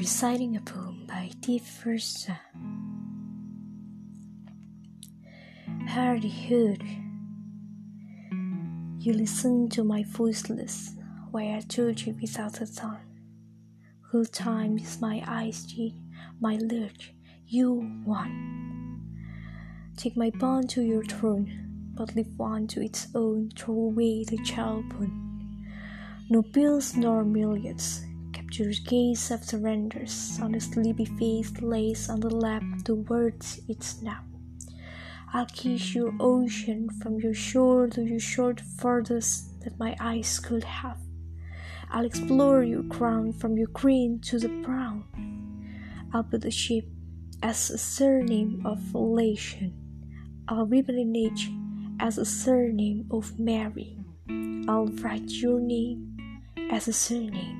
[0.00, 1.58] reciting a poem by T.
[1.58, 2.40] Versa.
[5.88, 6.82] Hardihood,
[8.98, 10.94] you listen to my voiceless,
[11.32, 13.04] where I told you without a tongue.
[14.10, 15.66] Whole time is my eyes
[16.40, 17.12] my lurch,
[17.46, 19.02] you won.
[19.98, 24.38] Take my bond to your throne, but leave one to its own, throw away the
[24.44, 24.88] child
[26.30, 28.06] No bills nor millions,
[28.50, 34.24] capture gaze of surrenders on the sleepy face lays on the lap towards its nap.
[35.32, 40.40] I'll kiss your ocean from your shore to your shore the furthest that my eyes
[40.40, 40.98] could have.
[41.92, 45.04] I'll explore your crown from your green to the brown.
[46.12, 46.86] I'll put the ship
[47.44, 49.74] as a surname of elation.
[50.48, 51.48] I'll lineage
[52.00, 53.96] as a surname of Mary.
[54.66, 56.16] I'll write your name
[56.72, 57.59] as a surname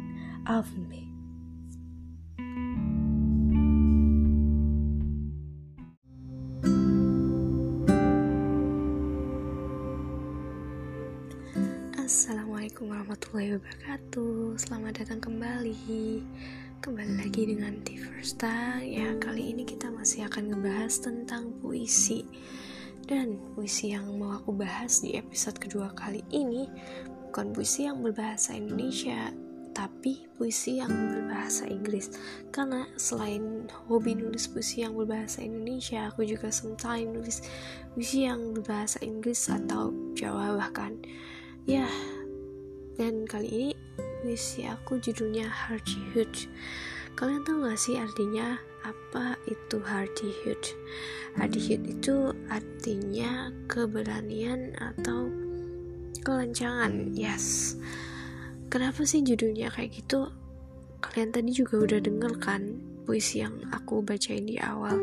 [12.00, 14.56] Assalamualaikum warahmatullahi wabarakatuh.
[14.56, 16.24] Selamat datang kembali.
[16.80, 22.24] Kembali lagi dengan Tiversta Ya kali ini kita masih akan ngebahas tentang puisi.
[23.04, 26.64] Dan puisi yang mau aku bahas di episode kedua kali ini
[27.28, 32.12] bukan puisi yang berbahasa Indonesia tapi puisi yang berbahasa Inggris.
[32.50, 37.38] Karena selain hobi nulis puisi yang berbahasa Indonesia aku juga sometimes nulis
[37.94, 40.98] puisi yang berbahasa Inggris atau Jawa bahkan.
[41.68, 41.86] Ya
[43.00, 43.68] dan kali ini
[44.20, 46.52] puisi aku judulnya Hardihood
[47.16, 50.62] kalian tahu gak sih artinya apa itu Hardihood
[51.40, 55.32] Hardihood itu artinya keberanian atau
[56.20, 57.16] kelancangan.
[57.16, 57.76] Yes
[58.70, 60.30] kenapa sih judulnya kayak gitu?
[61.02, 62.62] Kalian tadi juga udah denger kan
[63.02, 65.02] puisi yang aku bacain di awal.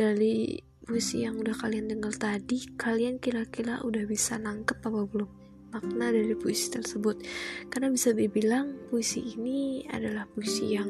[0.00, 0.56] Dari
[0.88, 5.30] puisi yang udah kalian denger tadi kalian kira-kira udah bisa nangkep apa belum
[5.68, 7.20] makna dari puisi tersebut?
[7.68, 10.88] Karena bisa dibilang puisi ini adalah puisi yang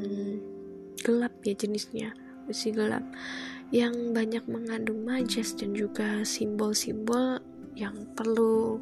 [1.02, 2.14] gelap ya jenisnya.
[2.46, 3.02] Puisi gelap
[3.74, 7.42] yang banyak mengandung majas dan juga simbol-simbol
[7.76, 8.80] yang perlu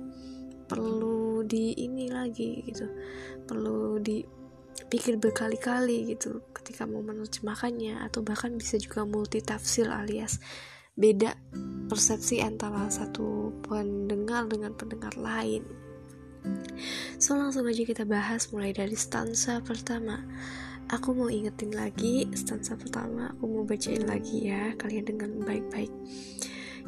[0.66, 2.86] perlu di ini lagi gitu.
[3.46, 10.42] Perlu dipikir berkali-kali gitu ketika mau menerjemahkannya atau bahkan bisa juga multi tafsir alias
[10.96, 11.36] beda
[11.92, 15.62] persepsi antara satu pendengar dengan pendengar lain.
[17.18, 20.22] So langsung aja kita bahas mulai dari stanza pertama.
[20.86, 25.90] Aku mau ingetin lagi stanza pertama aku mau bacain lagi ya kalian dengan baik-baik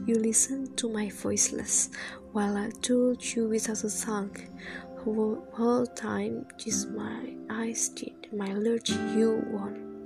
[0.07, 1.91] You listen to my voiceless
[2.33, 4.31] while I told you without a song.
[5.03, 10.05] Whole, time just my eyes did my lurch you won.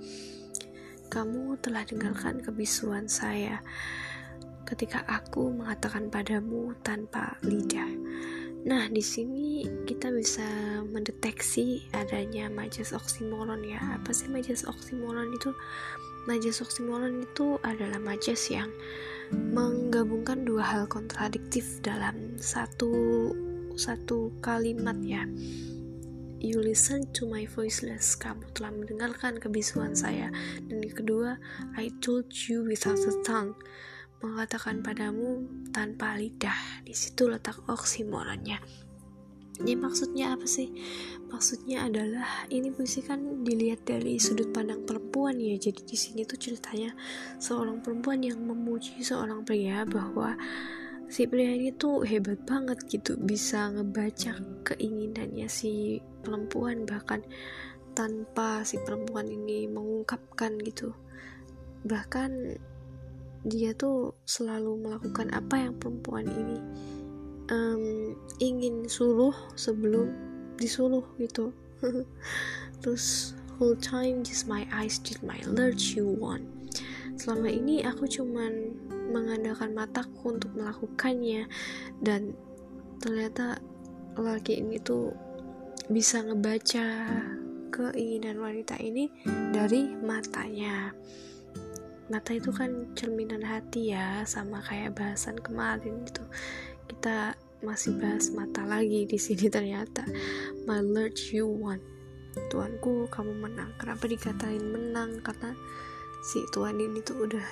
[1.10, 3.58] Kamu telah dengarkan kebisuan saya
[4.62, 7.91] ketika aku mengatakan padamu tanpa lidah.
[8.62, 10.47] Nah, di sini kita bisa
[10.86, 13.82] mendeteksi adanya majas oksimoron ya.
[13.98, 15.50] Apa sih majas oksimoron itu?
[16.22, 18.71] Majas oksimoron itu adalah majas yang
[19.33, 22.93] menggabungkan dua hal kontradiktif dalam satu
[23.75, 25.25] satu kalimat ya.
[26.43, 28.19] You listen to my voiceless.
[28.19, 30.27] Kamu telah mendengarkan kebisuan saya.
[30.66, 31.31] Dan yang kedua,
[31.78, 33.54] I told you without a tongue.
[34.27, 36.83] Mengatakan padamu tanpa lidah.
[36.83, 38.59] Di situ letak oksimoronnya.
[39.61, 40.73] Ini maksudnya apa sih?
[41.29, 45.61] Maksudnya adalah ini puisi kan dilihat dari sudut pandang perempuan ya.
[45.61, 46.97] Jadi di sini tuh ceritanya
[47.37, 50.33] seorang perempuan yang memuji seorang pria bahwa
[51.13, 54.41] si pria ini tuh hebat banget gitu bisa ngebaca
[54.73, 57.21] keinginannya si perempuan bahkan
[57.93, 60.97] tanpa si perempuan ini mengungkapkan gitu.
[61.84, 62.57] Bahkan
[63.45, 66.59] dia tuh selalu melakukan apa yang perempuan ini
[67.50, 70.12] um, ingin suruh sebelum
[70.60, 71.50] disuruh gitu.
[72.84, 76.47] Terus whole time just my eyes did my lurch you want.
[77.18, 78.74] Selama ini aku cuman
[79.12, 81.47] mengandalkan mataku untuk melakukannya
[82.00, 82.34] dan
[82.98, 83.60] ternyata
[84.16, 85.12] laki ini tuh
[85.92, 86.86] bisa ngebaca
[87.72, 89.09] keinginan wanita ini
[89.53, 90.92] dari matanya.
[92.12, 96.21] Mata itu kan cerminan hati ya sama kayak bahasan kemarin itu
[96.89, 100.03] kita masih bahas mata lagi di sini ternyata.
[100.67, 101.79] My lord you won.
[102.51, 103.71] Tuanku kamu menang.
[103.79, 105.23] Kenapa dikatain menang?
[105.23, 105.55] Karena
[106.27, 107.47] si tuan ini tuh udah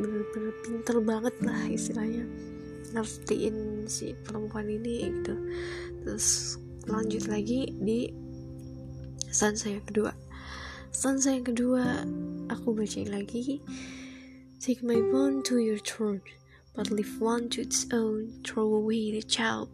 [0.00, 2.24] bener-bener pinter banget lah istilahnya.
[2.96, 5.34] Ngertiin si perempuan ini gitu.
[6.04, 6.56] Terus
[6.88, 8.08] lanjut lagi di
[9.28, 10.16] stanza yang kedua.
[10.88, 12.06] Stanza yang kedua
[12.48, 13.60] aku baca lagi.
[14.58, 16.24] Take my bone to your throne
[16.74, 19.68] but leave one to its own throw away the child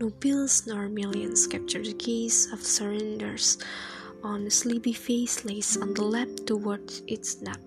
[0.00, 3.60] no bills nor millions capture the keys of surrenders.
[4.24, 7.60] On sleepy face lays on the lap towards its nap.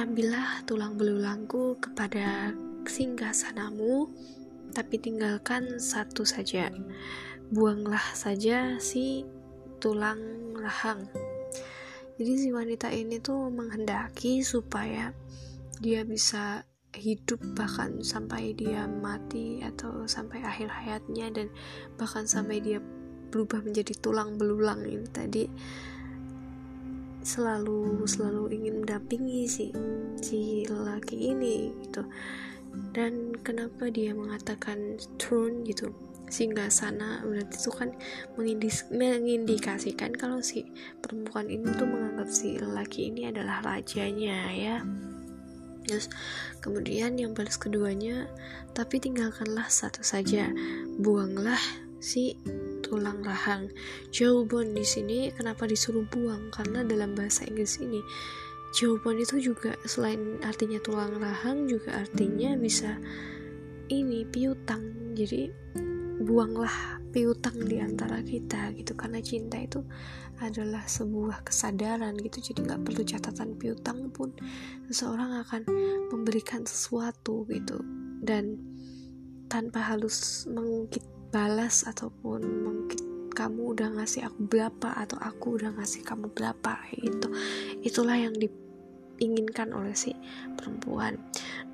[0.00, 2.52] Ambillah tulang belulangku kepada
[2.88, 4.08] singgah sanamu
[4.72, 6.72] tapi tinggalkan satu saja.
[7.52, 9.24] Buanglah saja si
[9.80, 11.08] tulang rahang.
[12.16, 15.12] Jadi si wanita ini tuh menghendaki supaya
[15.80, 16.64] dia bisa
[16.98, 21.46] hidup bahkan sampai dia mati atau sampai akhir hayatnya dan
[21.94, 22.82] bahkan sampai dia
[23.30, 25.44] berubah menjadi tulang belulang ini tadi
[27.28, 29.66] selalu selalu ingin mendampingi si
[30.18, 32.02] si lelaki ini gitu.
[32.92, 35.92] Dan kenapa dia mengatakan throne gitu?
[36.28, 37.90] Sehingga sana berarti itu kan
[38.92, 40.68] mengindikasikan kalau si
[41.00, 44.76] perempuan ini tuh menganggap si lelaki ini adalah rajanya ya
[45.88, 46.12] terus
[46.60, 48.28] kemudian yang balas keduanya
[48.76, 50.52] tapi tinggalkanlah satu saja.
[51.00, 51.58] Buanglah
[51.98, 52.38] si
[52.84, 53.72] tulang rahang.
[54.14, 56.52] Jawaban di sini kenapa disuruh buang?
[56.54, 57.98] Karena dalam bahasa Inggris ini
[58.76, 63.00] jawaban itu juga selain artinya tulang rahang juga artinya bisa
[63.88, 65.16] ini piutang.
[65.16, 65.50] Jadi
[66.22, 68.94] buanglah piutang di antara kita gitu.
[68.94, 69.84] Karena cinta itu
[70.38, 72.52] adalah sebuah kesadaran gitu.
[72.52, 74.32] Jadi nggak perlu catatan piutang pun
[74.88, 75.62] seseorang akan
[76.12, 77.80] memberikan sesuatu gitu.
[78.22, 78.58] Dan
[79.48, 81.02] tanpa halus mengungkit
[81.32, 83.02] balas ataupun mengungkit
[83.32, 87.28] kamu udah ngasih aku berapa atau aku udah ngasih kamu berapa itu
[87.86, 88.34] itulah yang
[89.18, 90.14] diinginkan oleh si
[90.54, 91.18] perempuan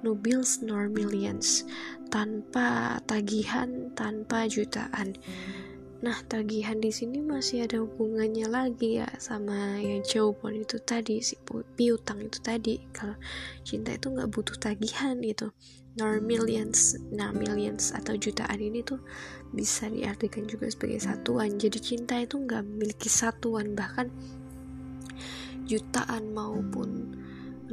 [0.01, 1.69] no bills nor millions
[2.13, 5.17] tanpa tagihan, tanpa jutaan.
[6.05, 11.33] Nah, tagihan di sini masih ada hubungannya lagi ya sama yang jawaban itu tadi, si
[11.75, 12.77] piutang itu tadi.
[12.93, 13.17] Kalau
[13.65, 15.49] cinta itu nggak butuh tagihan gitu.
[15.97, 19.01] Nor millions, nah millions atau jutaan ini tuh
[19.57, 21.57] bisa diartikan juga sebagai satuan.
[21.57, 24.13] Jadi cinta itu nggak memiliki satuan, bahkan
[25.65, 27.14] jutaan maupun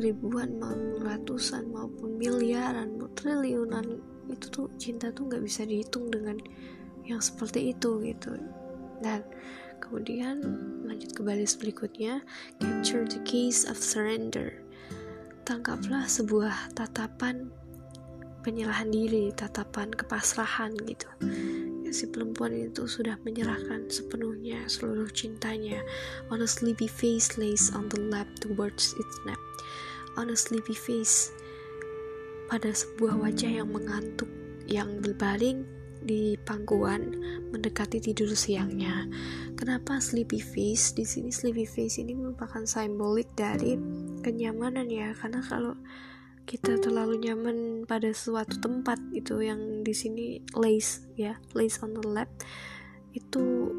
[0.02, 4.02] ribuan maupun ratusan maupun miliaran triliunan
[4.32, 6.40] itu tuh cinta tuh nggak bisa dihitung dengan
[7.06, 8.34] yang seperti itu gitu.
[9.02, 9.22] Dan
[9.82, 10.42] kemudian
[10.86, 12.26] lanjut ke baris berikutnya
[12.58, 14.62] capture the case of surrender.
[15.46, 17.50] Tangkaplah sebuah tatapan
[18.42, 21.10] penyerahan diri tatapan kepasrahan gitu.
[21.86, 25.82] Ya, si perempuan itu sudah menyerahkan sepenuhnya seluruh cintanya.
[26.34, 29.42] On a sleepy face lays on the lap towards its nap
[30.20, 31.32] on a sleepy face
[32.52, 34.28] pada sebuah wajah yang mengantuk
[34.68, 35.64] yang berbaring
[36.02, 37.14] di pangkuan
[37.54, 39.06] mendekati tidur siangnya.
[39.54, 40.98] Kenapa sleepy face?
[40.98, 43.78] Di sini sleepy face ini merupakan simbolik dari
[44.26, 45.78] kenyamanan ya, karena kalau
[46.50, 52.04] kita terlalu nyaman pada suatu tempat itu yang di sini lace ya, lace on the
[52.04, 52.28] lap
[53.14, 53.70] itu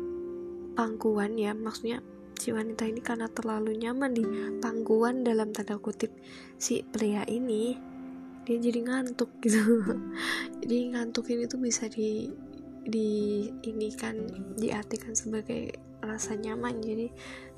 [0.79, 2.01] pangkuan ya, maksudnya
[2.39, 4.25] si wanita ini karena terlalu nyaman di
[4.59, 6.13] pangkuan dalam tanda kutip
[6.57, 7.93] si pria ini
[8.43, 9.63] dia jadi ngantuk gitu.
[10.63, 12.31] Jadi ngantuk ini tuh bisa di
[12.83, 14.19] di ini kan
[14.59, 15.71] diartikan sebagai
[16.03, 16.83] rasa nyaman.
[16.83, 17.07] Jadi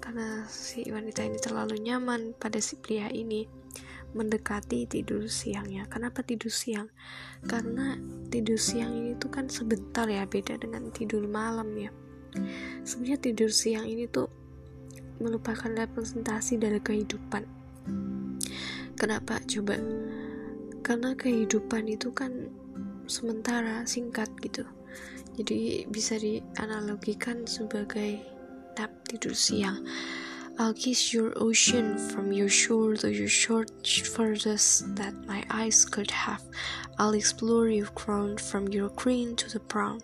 [0.00, 3.48] karena si wanita ini terlalu nyaman pada si pria ini
[4.14, 5.90] mendekati tidur siangnya.
[5.90, 6.86] Kenapa tidur siang?
[7.42, 7.98] Karena
[8.30, 11.90] tidur siang ini tuh kan sebentar ya beda dengan tidur malam ya.
[12.86, 14.43] Sebenarnya tidur siang ini tuh
[15.22, 17.44] merupakan representasi dari kehidupan.
[18.94, 19.42] Kenapa?
[19.44, 19.78] Coba.
[20.84, 22.48] Karena kehidupan itu kan
[23.08, 24.64] sementara singkat gitu.
[25.34, 28.22] Jadi bisa dianalogikan sebagai
[28.78, 29.82] tap tidur siang
[30.54, 36.10] I'll kiss your ocean from your shore to your short furthest that my eyes could
[36.10, 36.46] have.
[36.94, 39.98] I'll explore your crown from your crane to the crown.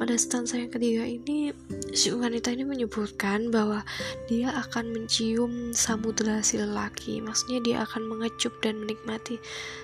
[0.00, 1.52] Pada stanza yang ketiga ini,
[1.92, 3.84] si wanita ini menyebutkan bahwa
[4.32, 7.20] dia akan mencium samudera si lelaki.
[7.20, 9.36] Maksudnya dia akan mengecup dan menikmati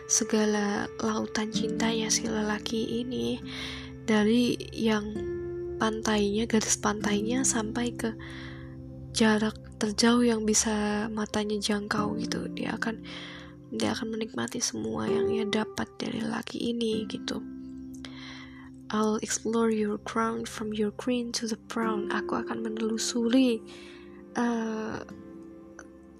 [0.08, 3.36] segala lautan cintanya si lelaki ini
[4.08, 5.04] dari yang
[5.76, 8.16] pantainya, garis pantainya sampai ke
[9.12, 12.48] jarak terjauh yang bisa matanya jangkau gitu.
[12.52, 13.04] Dia akan
[13.72, 17.40] dia akan menikmati semua yang ia dapat dari laki ini gitu.
[18.92, 22.12] I'll explore your crown from your queen to the crown.
[22.12, 23.64] Aku akan menelusuri
[24.36, 25.00] uh,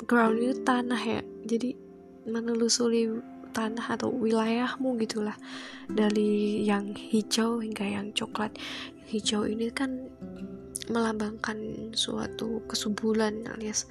[0.09, 1.21] ground itu tanah ya.
[1.45, 1.77] Jadi
[2.25, 3.13] menelusuri
[3.53, 5.37] tanah atau wilayahmu gitulah.
[5.93, 8.57] Dari yang hijau hingga yang coklat.
[9.05, 10.09] Hijau ini kan
[10.91, 13.87] melambangkan suatu kesuburan alias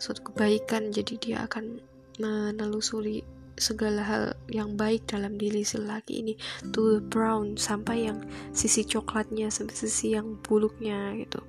[0.00, 1.84] suatu kebaikan jadi dia akan
[2.16, 3.24] menelusuri
[3.60, 6.34] segala hal yang baik dalam diri si laki ini
[6.72, 8.24] to the brown sampai yang
[8.56, 11.44] sisi coklatnya sampai sisi yang buluknya gitu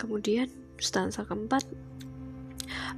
[0.00, 0.48] kemudian
[0.80, 1.68] stanza keempat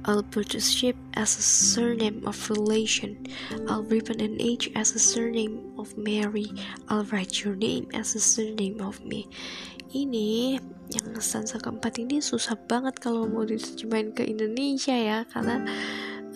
[0.05, 3.27] I'll put a ship as a surname of relation.
[3.67, 6.53] I'll ribbon an age as a surname of Mary.
[6.87, 9.27] I'll write your name as a surname of me.
[9.91, 10.61] Ini
[10.93, 15.65] yang stanza keempat ini susah banget kalau mau diterjemahin ke Indonesia ya karena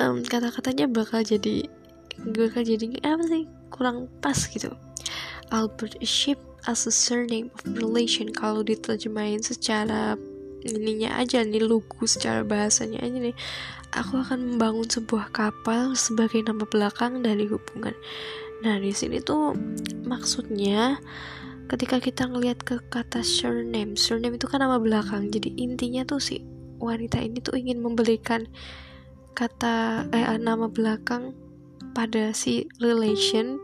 [0.02, 1.70] um, kata-katanya bakal jadi
[2.34, 4.74] bakal jadi apa sih kurang pas gitu.
[5.50, 6.38] I'll put a ship
[6.68, 10.20] as a surname of relation kalau diterjemahin secara
[10.66, 13.36] ininya aja nih lugu secara bahasanya aja nih
[13.96, 17.96] aku akan membangun sebuah kapal sebagai nama belakang dari hubungan
[18.60, 19.56] nah di sini tuh
[20.04, 21.00] maksudnya
[21.70, 25.30] ketika kita ngelihat ke kata surname surname itu kan nama belakang.
[25.30, 26.42] Jadi intinya tuh si
[26.82, 28.50] wanita ini tuh ingin memberikan
[29.38, 31.38] kata eh nama belakang
[31.94, 33.62] pada si relation.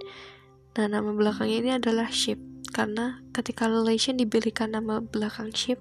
[0.78, 2.38] Nah nama belakangnya ini adalah ship.
[2.70, 5.80] Karena ketika relation diberikan nama belakang ship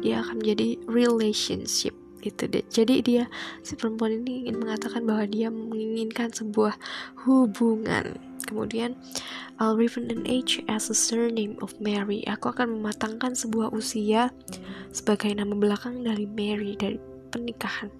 [0.00, 3.24] dia akan menjadi relationship gitu jadi dia
[3.62, 6.74] si perempuan ini ingin mengatakan bahwa dia menginginkan sebuah
[7.24, 8.18] hubungan.
[8.46, 8.94] Kemudian
[9.58, 12.22] I'll refer an age as a surname of Mary.
[12.28, 14.30] Aku akan mematangkan sebuah usia
[14.94, 16.98] sebagai nama belakang dari Mary dari
[17.32, 17.90] pernikahan.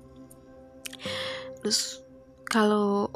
[1.62, 2.04] Terus
[2.46, 3.10] kalau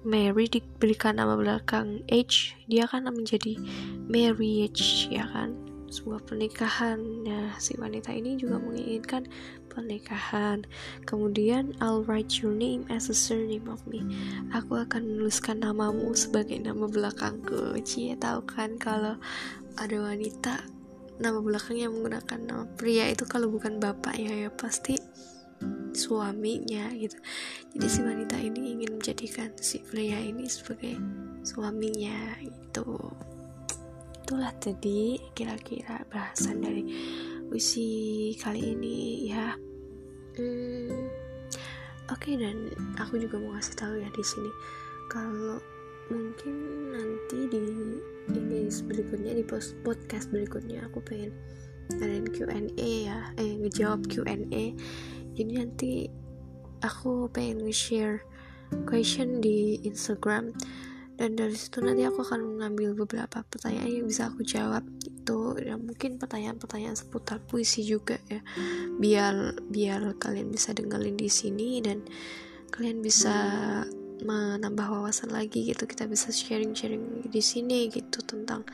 [0.00, 3.60] Mary diberikan nama belakang H dia kan menjadi
[4.08, 7.26] marriage ya kan sebuah pernikahan.
[7.26, 9.26] Nah si wanita ini juga menginginkan
[9.66, 10.64] pernikahan.
[11.04, 14.06] Kemudian I'll write your name as a surname of me.
[14.54, 17.76] Aku akan menuliskan namamu sebagai nama belakangku.
[17.82, 19.18] Cie tahu kan kalau
[19.76, 20.64] ada wanita
[21.20, 24.96] nama belakangnya menggunakan nama pria itu kalau bukan bapaknya ya pasti
[25.92, 27.18] suaminya gitu.
[27.76, 30.96] Jadi si wanita ini ingin menjadikan si pria ini sebagai
[31.44, 33.12] suaminya gitu
[34.30, 36.86] itulah tadi kira-kira bahasan dari
[37.50, 39.58] usi kali ini ya.
[40.38, 41.10] Hmm,
[42.06, 44.46] oke okay, dan aku juga mau kasih tahu ya di sini
[45.10, 45.58] kalau
[46.14, 46.54] mungkin
[46.94, 47.58] nanti di
[48.30, 51.34] ini berikutnya di post podcast berikutnya aku pengen
[51.98, 54.64] ada Q&A ya eh ngejawab Q&A
[55.34, 56.06] jadi nanti
[56.86, 58.22] aku pengen nge-share
[58.86, 60.54] question di Instagram
[61.20, 65.84] dan dari situ nanti aku akan mengambil beberapa pertanyaan yang bisa aku jawab itu dan
[65.84, 68.40] mungkin pertanyaan-pertanyaan seputar puisi juga ya.
[68.96, 72.00] Biar biar kalian bisa dengerin di sini dan
[72.72, 73.36] kalian bisa
[74.24, 75.84] menambah wawasan lagi gitu.
[75.84, 78.64] Kita bisa sharing-sharing di sini gitu tentang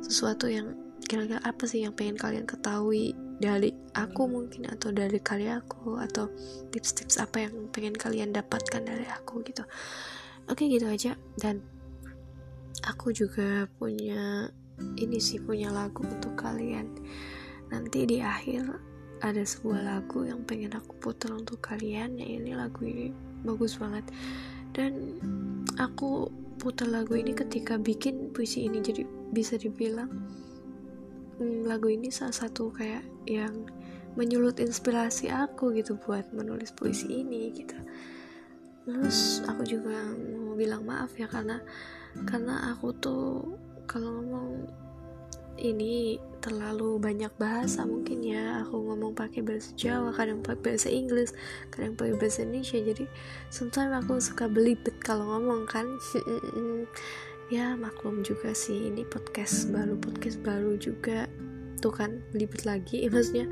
[0.00, 0.72] sesuatu yang
[1.04, 6.32] kira-kira apa sih yang pengen kalian ketahui dari aku mungkin atau dari karya aku atau
[6.72, 9.68] tips-tips apa yang pengen kalian dapatkan dari aku gitu.
[10.48, 11.12] Oke gitu aja.
[11.36, 11.79] Dan
[12.86, 14.48] aku juga punya
[14.96, 16.88] ini sih punya lagu untuk kalian.
[17.68, 18.66] Nanti di akhir
[19.20, 22.16] ada sebuah lagu yang pengen aku putar untuk kalian.
[22.16, 23.12] Ya ini lagu ini
[23.44, 24.08] bagus banget.
[24.72, 25.20] Dan
[25.76, 30.12] aku putar lagu ini ketika bikin puisi ini jadi bisa dibilang
[31.40, 33.64] hmm, lagu ini salah satu kayak yang
[34.18, 37.76] menyulut inspirasi aku gitu buat menulis puisi ini gitu.
[38.84, 41.62] Terus aku juga mau bilang maaf ya karena
[42.26, 43.54] karena aku tuh
[43.86, 44.70] kalau ngomong
[45.60, 48.64] ini terlalu banyak bahasa mungkin ya.
[48.64, 51.36] Aku ngomong pakai bahasa Jawa kadang pakai bahasa Inggris
[51.68, 52.80] kadang pakai bahasa Indonesia.
[52.80, 53.04] Jadi
[53.52, 55.86] sometimes aku suka belibet kalau ngomong kan.
[57.50, 61.26] Ya maklum juga sih ini podcast baru podcast baru juga
[61.80, 63.08] tuh kan belibet lagi.
[63.08, 63.48] Maksudnya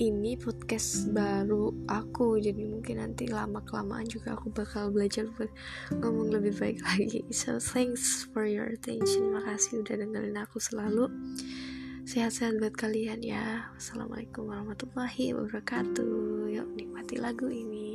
[0.00, 5.52] ini podcast baru aku jadi mungkin nanti lama kelamaan juga aku bakal belajar buat
[5.92, 7.22] ngomong lebih baik lagi.
[7.30, 9.36] So thanks for your attention.
[9.36, 11.06] Makasih udah dengerin aku selalu.
[12.06, 13.70] Sehat-sehat buat kalian ya.
[13.78, 16.50] Wassalamualaikum warahmatullahi wabarakatuh.
[16.50, 17.85] Yuk nikmati lagu ini